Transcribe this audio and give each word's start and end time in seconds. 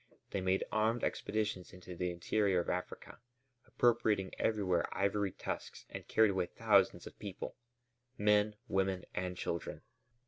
They 0.31 0.41
made 0.41 0.63
armed 0.71 1.03
expeditions 1.03 1.73
into 1.73 1.95
the 1.95 2.09
interior 2.09 2.59
of 2.61 2.71
Africa, 2.71 3.19
appropriating 3.67 4.31
everywhere 4.39 4.87
ivory 4.91 5.31
tusks, 5.31 5.85
and 5.91 6.07
carried 6.07 6.31
away 6.31 6.47
thousands 6.47 7.05
of 7.05 7.19
people: 7.19 7.55
men, 8.17 8.55
women, 8.67 9.05
and 9.13 9.37
children. 9.37 9.83